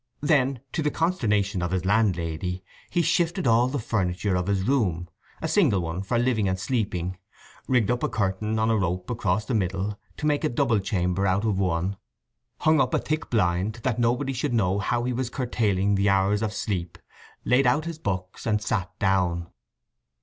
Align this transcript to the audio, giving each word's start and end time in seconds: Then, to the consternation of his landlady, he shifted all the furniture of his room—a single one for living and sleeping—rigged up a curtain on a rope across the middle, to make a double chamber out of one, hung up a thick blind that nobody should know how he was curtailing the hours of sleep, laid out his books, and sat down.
Then, 0.21 0.61
to 0.71 0.81
the 0.81 0.89
consternation 0.89 1.61
of 1.61 1.69
his 1.69 1.85
landlady, 1.85 2.63
he 2.89 3.03
shifted 3.03 3.45
all 3.45 3.67
the 3.67 3.77
furniture 3.77 4.33
of 4.35 4.47
his 4.47 4.63
room—a 4.67 5.47
single 5.47 5.79
one 5.81 6.01
for 6.01 6.17
living 6.17 6.49
and 6.49 6.59
sleeping—rigged 6.59 7.91
up 7.91 8.01
a 8.01 8.09
curtain 8.09 8.57
on 8.57 8.71
a 8.71 8.77
rope 8.77 9.11
across 9.11 9.45
the 9.45 9.53
middle, 9.53 9.99
to 10.17 10.25
make 10.25 10.43
a 10.43 10.49
double 10.49 10.79
chamber 10.79 11.27
out 11.27 11.45
of 11.45 11.59
one, 11.59 11.97
hung 12.61 12.81
up 12.81 12.95
a 12.95 12.97
thick 12.97 13.29
blind 13.29 13.73
that 13.83 13.99
nobody 13.99 14.33
should 14.33 14.55
know 14.55 14.79
how 14.79 15.03
he 15.03 15.13
was 15.13 15.29
curtailing 15.29 15.93
the 15.93 16.09
hours 16.09 16.41
of 16.41 16.51
sleep, 16.51 16.97
laid 17.45 17.67
out 17.67 17.85
his 17.85 17.99
books, 17.99 18.47
and 18.47 18.59
sat 18.59 18.89
down. 18.97 19.51